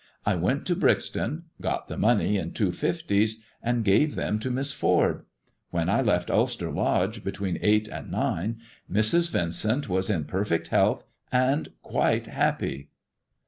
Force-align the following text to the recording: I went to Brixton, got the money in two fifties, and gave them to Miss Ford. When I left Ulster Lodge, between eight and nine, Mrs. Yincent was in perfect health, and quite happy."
I 0.25 0.35
went 0.35 0.65
to 0.65 0.75
Brixton, 0.75 1.43
got 1.61 1.87
the 1.87 1.95
money 1.95 2.35
in 2.35 2.53
two 2.53 2.71
fifties, 2.71 3.39
and 3.61 3.85
gave 3.85 4.15
them 4.15 4.39
to 4.39 4.49
Miss 4.49 4.71
Ford. 4.71 5.25
When 5.69 5.89
I 5.89 6.01
left 6.01 6.31
Ulster 6.31 6.71
Lodge, 6.71 7.23
between 7.23 7.59
eight 7.61 7.87
and 7.87 8.09
nine, 8.09 8.57
Mrs. 8.91 9.29
Yincent 9.31 9.87
was 9.87 10.09
in 10.09 10.23
perfect 10.23 10.69
health, 10.69 11.03
and 11.31 11.69
quite 11.83 12.25
happy." 12.25 12.89